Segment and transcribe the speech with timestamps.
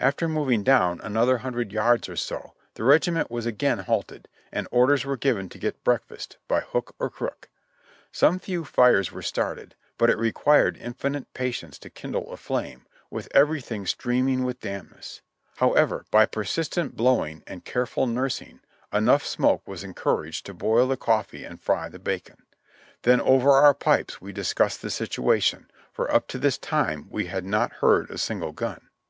[0.00, 5.06] After moving down another hundred yards or so the regiment was again halted, and orders
[5.06, 7.48] were given to get breakfast, by hook or crook.
[8.12, 13.28] Some few fires were started, but it required infinite patience to kindle a flame, with
[13.30, 15.22] everything streaming with damp ness;
[15.56, 18.60] however, by persistent blowing and careful nursing
[18.92, 22.36] enough smoke was encouraged to boil the cofl:'ee and fry the bacon,
[23.04, 27.46] then over our pipes we discussed the situation, for up to this time we had
[27.46, 28.90] not heard a single gun.